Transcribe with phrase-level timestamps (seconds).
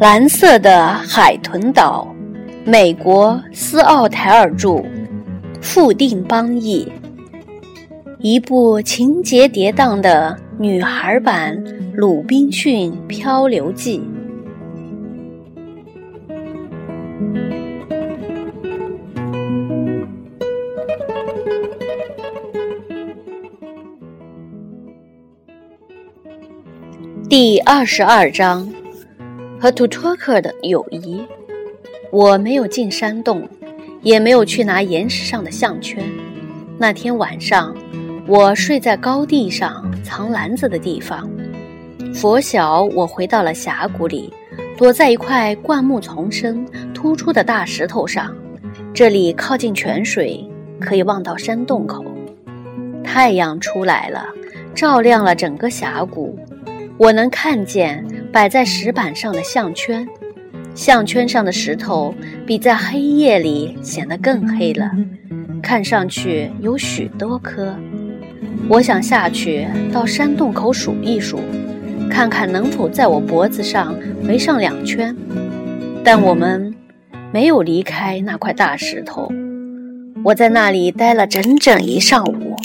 [0.00, 2.06] 蓝色的海豚岛，
[2.64, 4.80] 美国斯奥台尔著，
[5.60, 6.86] 富定邦译。
[8.20, 11.56] 一部情节跌宕的女孩版
[11.94, 13.98] 《鲁滨逊漂流记》。
[27.28, 28.72] 第二十二章。
[29.60, 31.20] 和图托克的友谊，
[32.12, 33.46] 我没有进山洞，
[34.02, 36.04] 也没有去拿岩石上的项圈。
[36.78, 37.74] 那天晚上，
[38.26, 41.28] 我睡在高地上藏篮子的地方。
[42.14, 44.32] 拂晓，我回到了峡谷里，
[44.76, 48.32] 躲在一块灌木丛生突出的大石头上。
[48.94, 50.48] 这里靠近泉水，
[50.80, 52.04] 可以望到山洞口。
[53.02, 54.26] 太阳出来了，
[54.74, 56.38] 照亮了整个峡谷。
[56.96, 60.06] 我能看见摆在石板上的项圈，
[60.74, 62.14] 项圈上的石头
[62.46, 64.90] 比在黑夜里显得更黑了，
[65.62, 67.74] 看上去有许多颗。
[68.68, 71.40] 我想下去到山洞口数一数，
[72.10, 75.16] 看看能否在我脖子上围上两圈。
[76.04, 76.74] 但我们
[77.32, 79.32] 没有离开那块大石头。
[80.24, 82.56] 我在那里待了整整一上午，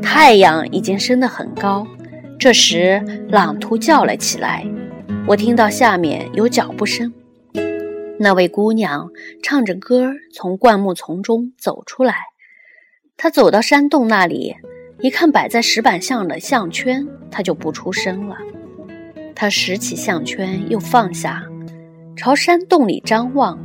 [0.00, 1.86] 太阳已经升得很高。
[2.38, 4.64] 这时，朗图叫了起来，
[5.26, 7.12] 我听到下面有脚步声。
[8.18, 9.08] 那位姑娘
[9.42, 12.14] 唱着歌从灌木丛中走出来。
[13.16, 14.54] 她走到山洞那里，
[15.00, 18.36] 一看摆在石板上的项圈，她就不出声了。
[19.34, 21.44] 她拾起项圈，又放下，
[22.16, 23.58] 朝山洞里张望。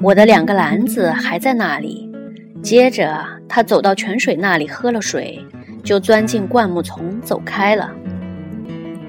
[0.00, 2.08] 我的两个篮子还在那里。
[2.62, 5.44] 接着，她走到泉水那里喝了水。
[5.84, 7.94] 就钻进灌木丛走开了。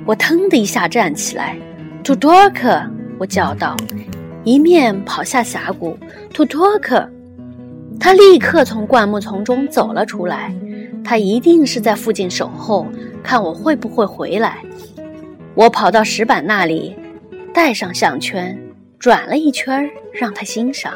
[0.07, 1.57] 我腾的一下站起来，
[2.01, 2.81] 图托克！
[3.19, 3.75] 我叫道，
[4.45, 5.97] 一面跑下峡谷。
[6.34, 7.06] 图托克！
[8.00, 10.56] 他立刻从灌木丛中走了出来。
[11.03, 12.88] 他一定是在附近守候，
[13.22, 14.59] 看我会不会回来。
[15.53, 16.95] 我跑到石板那里，
[17.53, 18.57] 戴上项圈，
[18.97, 20.94] 转了一圈，让他欣赏。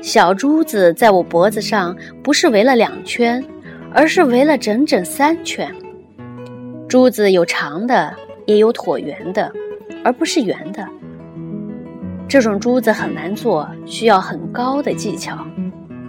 [0.00, 3.44] 小珠子在我脖子上不是围了两圈。
[3.90, 5.74] 而是围了整整三圈。
[6.86, 8.14] 珠子有长的，
[8.48, 9.52] 也有椭圆的，
[10.02, 10.88] 而不是圆的。
[12.26, 15.36] 这种珠子很难做，需要很高的技巧。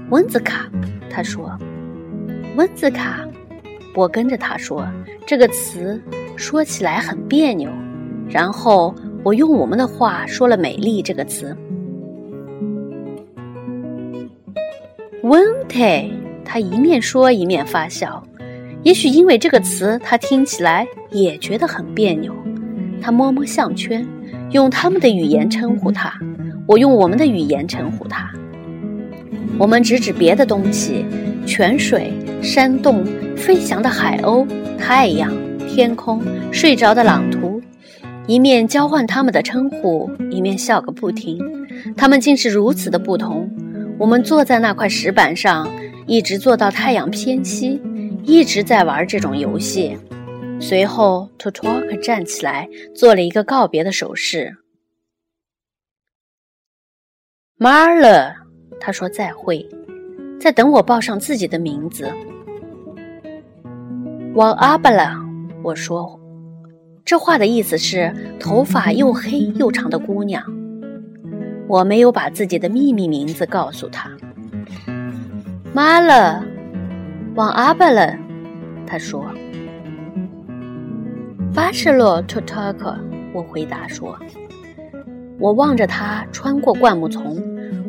[0.10, 0.72] 温子卡，
[1.10, 1.52] 他说。
[2.56, 3.28] 温子卡，
[3.94, 4.88] 我跟着他说
[5.26, 6.02] 这个词，
[6.38, 7.70] 说起来很别扭。
[8.30, 11.54] 然后我用我们的话说了“美丽”这个词。
[15.24, 16.10] 温泰。
[16.46, 18.24] 他一面说一面发笑，
[18.84, 22.34] 也许因为这个词，他听起来也觉得很别扭。
[23.02, 24.08] 他摸摸项圈，
[24.52, 26.14] 用他们的语言称呼他，
[26.66, 28.32] 我用我们的语言称呼他。
[29.58, 31.06] 我们指指别的东西：
[31.46, 33.04] 泉水、山洞、
[33.36, 34.48] 飞翔的海鸥、
[34.78, 35.30] 太阳、
[35.68, 37.62] 天空、睡着的朗图，
[38.28, 41.38] 一面交换他们的称呼，一面笑个不停。
[41.98, 43.50] 他们竟是如此的不同。
[43.98, 45.68] 我们坐在那块石板上。
[46.10, 47.80] 一直坐到太阳偏西，
[48.24, 49.98] 一直在玩这种游戏。
[50.60, 54.58] 随后，，Tutok 站起来，做了一个告别的手势。
[57.58, 58.34] Marla，，
[58.80, 59.68] 他说再会，
[60.40, 62.12] 在等我报上自己的名字。
[64.36, 65.18] 我阿巴拉，
[65.64, 66.20] 我说，
[67.04, 70.44] 这话的意思是头发又黑又长的姑娘。
[71.68, 74.10] 我没有把自己的秘密名字告诉他。
[75.74, 76.44] 妈了，
[77.40, 78.14] 往阿巴了，
[78.86, 79.26] 他说。
[81.56, 82.94] 巴士洛托托克，
[83.34, 84.20] 我回答说。
[85.40, 87.42] 我望着他穿过灌木丛，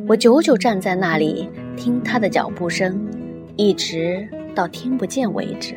[0.06, 3.05] 我久久站在那里听他的脚步声，
[3.56, 4.25] 一直
[4.55, 5.75] 到听不见为止。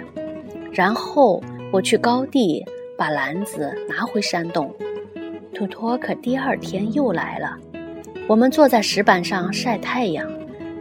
[0.71, 2.63] 然后我去高地
[2.95, 4.71] 把篮子拿回山洞。
[5.51, 7.57] 托托克第二天又来了，
[8.27, 10.31] 我们坐在石板上晒太阳，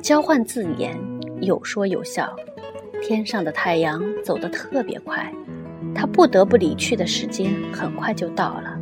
[0.02, 0.94] 交换字眼。
[1.40, 2.36] 有说有笑，
[3.02, 5.30] 天上的太阳走得特别快，
[5.94, 8.78] 他不得不离去的时间很快就到了。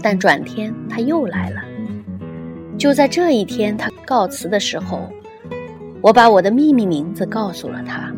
[0.00, 1.62] 但转天他又来了。
[2.78, 5.10] 就在这一天，他告辞的时候，
[6.00, 8.12] 我把我的秘密名字告诉了他。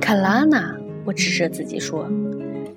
[0.00, 0.74] 卡拉娜，
[1.04, 2.08] 我指着自己说。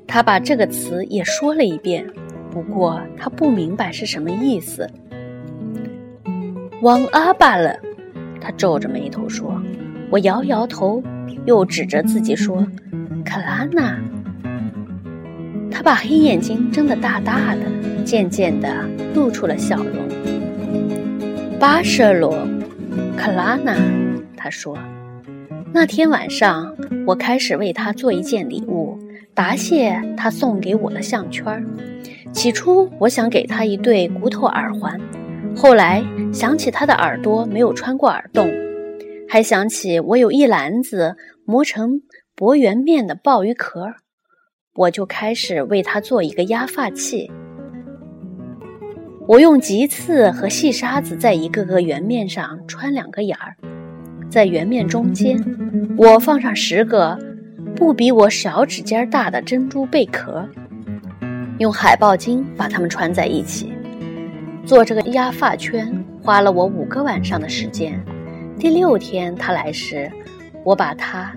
[0.06, 2.06] 他把这个词也说了一遍，
[2.50, 4.90] 不过他不明白是什么意思。
[6.82, 7.78] 王阿巴了，
[8.40, 9.62] 他皱着眉头说。
[10.10, 11.04] 我摇摇头，
[11.46, 12.66] 又指着自己说
[13.26, 14.00] ：“卡拉娜。”
[15.70, 17.62] 他把黑眼睛睁得大大的，
[18.06, 20.08] 渐渐地露出了笑容。
[21.60, 22.48] 巴舍罗，
[23.18, 23.76] 卡拉娜，
[24.38, 24.78] 他说。
[25.74, 26.74] 那天晚上，
[27.06, 28.98] 我开始为他做一件礼物，
[29.34, 31.66] 答谢他送给我的项圈。
[32.32, 35.00] 起初，我想给他一对骨头耳环，
[35.56, 38.48] 后来想起他的耳朵没有穿过耳洞。
[39.30, 41.16] 还想起我有一篮子
[41.46, 42.02] 磨成
[42.34, 43.94] 薄圆面的鲍鱼壳，
[44.74, 47.30] 我就开始为它做一个压发器。
[49.28, 53.58] 我用棘刺和细沙子在一个个圆面上穿两个眼儿，
[54.30, 55.38] 在圆面中间，
[55.98, 57.20] 我放上十个
[57.76, 60.48] 不比我小指尖大的珍珠贝壳，
[61.60, 63.74] 用海豹筋把它们穿在一起。
[64.68, 65.90] 做这个压发圈
[66.22, 67.98] 花了我五个晚上的时间。
[68.60, 70.12] 第六天他来时，
[70.66, 71.34] 我把它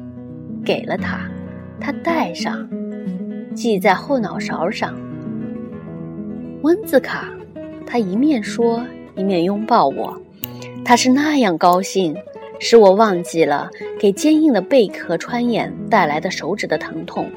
[0.65, 1.31] 给了他，
[1.79, 2.69] 他戴上，
[3.55, 5.01] 系在后脑勺上。
[6.63, 7.29] 温子卡，
[7.87, 8.85] 他一面说
[9.15, 10.21] 一面拥抱我，
[10.85, 12.13] 他是那样高兴，
[12.59, 17.31] 使我忘记了给坚硬的贝壳穿眼带来的手指的疼痛。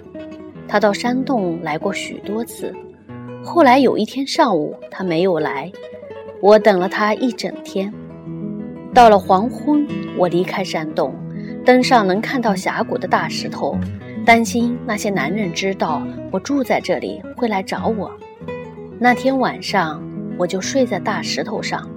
[0.67, 2.73] 他到山洞来过许多次，
[3.43, 5.71] 后来有一天上午他没有来，
[6.39, 7.93] 我等了他一整天。
[8.93, 9.85] 到了黄昏，
[10.17, 11.13] 我离开山洞，
[11.65, 13.77] 登上能看到峡谷的大石头，
[14.25, 16.01] 担心那些男人知道
[16.31, 18.09] 我住在这里会来找我。
[18.97, 20.01] 那天晚上，
[20.37, 21.89] 我就睡在大石头上。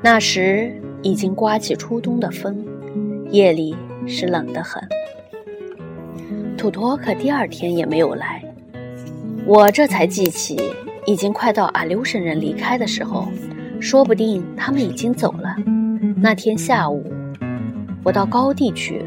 [0.00, 0.72] 那时
[1.02, 2.64] 已经刮起初冬的风，
[3.30, 3.76] 夜里
[4.06, 4.80] 是冷得很。
[6.56, 8.42] 土托可第二天也没有来，
[9.48, 10.58] 我这才记起，
[11.06, 13.28] 已经快到阿留申人离开的时候，
[13.80, 15.56] 说不定他们已经走了。
[16.18, 17.10] 那天下午，
[18.04, 19.02] 我到高地去。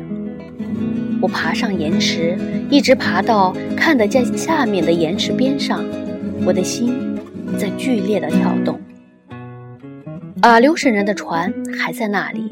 [1.22, 2.36] 我爬上岩石，
[2.72, 5.86] 一直爬到看得见下面的岩石边上。
[6.44, 7.16] 我的心
[7.60, 8.82] 在剧烈的跳动。
[10.42, 12.52] 阿留申人的船还在那里，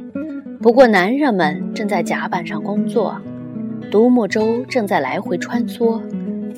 [0.62, 3.20] 不过男人们正在甲板上工作，
[3.90, 6.00] 独木舟正在来回穿梭。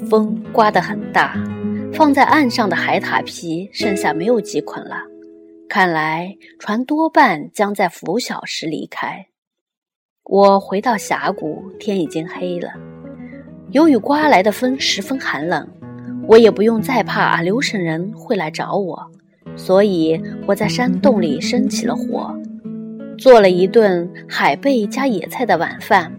[0.09, 1.35] 风刮得很大，
[1.93, 4.97] 放在岸上的海獭皮剩下没有几捆了。
[5.69, 9.25] 看来船多半将在拂晓时离开。
[10.23, 12.69] 我回到峡谷，天已经黑了。
[13.71, 15.67] 由于刮来的风十分寒冷，
[16.27, 18.99] 我也不用再怕阿留申人会来找我，
[19.55, 22.35] 所以我在山洞里生起了火，
[23.17, 26.11] 做了一顿海贝加野菜的晚饭。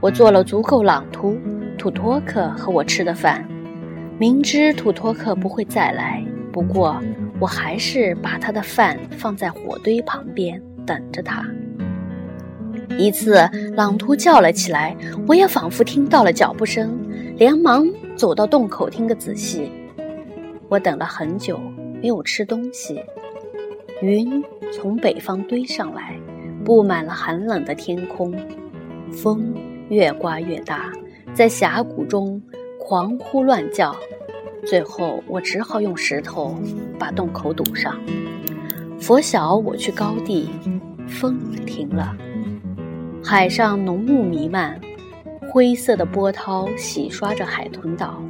[0.00, 1.38] 我做了足够朗图、
[1.76, 3.46] 土托克和我吃的饭，
[4.18, 7.00] 明知土托克不会再来，不过。
[7.40, 11.44] 我还是把他的饭放在火堆旁边等着他。
[12.96, 13.34] 一次，
[13.74, 16.96] 朗图叫了起来，我也仿佛听到了脚步声，
[17.36, 17.84] 连忙
[18.14, 19.70] 走到洞口听个仔细。
[20.68, 21.60] 我等了很久，
[22.00, 23.02] 没有吃东西。
[24.00, 26.16] 云从北方堆上来，
[26.64, 28.32] 布满了寒冷的天空。
[29.10, 29.52] 风
[29.88, 30.92] 越刮越大，
[31.34, 32.40] 在峡谷中
[32.78, 33.94] 狂呼乱叫。
[34.64, 36.54] 最后，我只好用石头
[36.98, 37.98] 把洞口堵上。
[39.00, 40.48] 拂晓，我去高地，
[41.08, 42.16] 风停了，
[43.22, 44.80] 海上浓雾弥漫，
[45.50, 48.22] 灰色的波涛洗刷着海豚岛。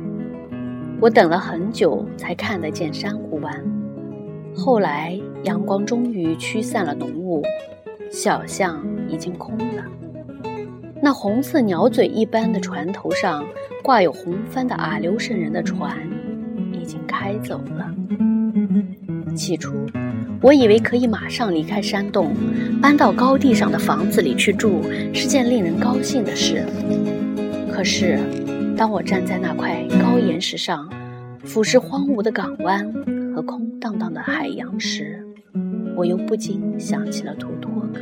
[0.99, 3.64] 我等了很久，才看得见珊瑚湾。
[4.56, 7.42] 后来，阳光终于驱散了浓雾，
[8.11, 9.84] 小巷已经空了。
[11.04, 13.44] 那红色鸟嘴一般的船头上
[13.82, 15.94] 挂有红帆的阿留申人的船。
[16.73, 17.94] 已经开走了。
[19.37, 19.84] 起初，
[20.40, 22.34] 我以为可以马上离开山洞，
[22.80, 24.80] 搬到高地上的房子里去住，
[25.12, 26.64] 是件令人高兴的事。
[27.70, 28.18] 可是，
[28.75, 30.90] 当我站在那块高岩石上，
[31.44, 32.90] 俯视荒芜的港湾
[33.37, 35.23] 和空荡荡的海洋时，
[35.96, 38.00] 我又不禁想起了图托克。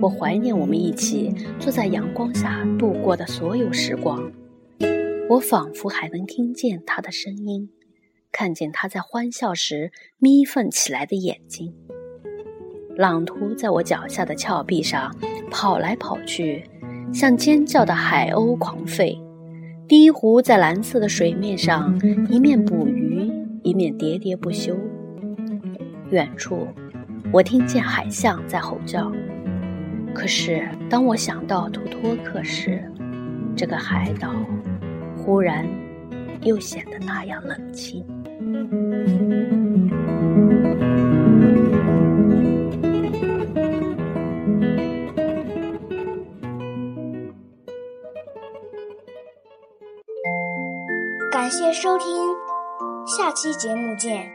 [0.00, 4.30] 我怀念我们一起坐在阳光下度过的所有时光。
[5.28, 7.70] 我仿佛还能听见他的声音，
[8.30, 11.74] 看见他在欢笑时眯缝起来的眼睛。
[12.96, 15.14] 朗图在我脚下的峭壁上
[15.50, 16.62] 跑来跑去，
[17.12, 19.18] 像尖叫的海鸥狂吠。
[19.88, 21.98] 第一湖在蓝色的水面上，
[22.28, 23.30] 一面捕鱼，
[23.62, 24.76] 一面喋喋不休。
[26.10, 26.66] 远处，
[27.32, 29.10] 我听见海象在吼叫。
[30.14, 32.82] 可是，当我想到图托克时，
[33.54, 34.32] 这个海岛
[35.16, 35.68] 忽然
[36.42, 38.02] 又显得那样冷清。
[51.30, 52.06] 感谢收听，
[53.06, 54.33] 下期节目见。